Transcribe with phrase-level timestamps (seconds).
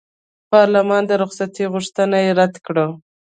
[0.51, 2.85] پارلمان د رخصتۍ غوښتنه یې رد کړه.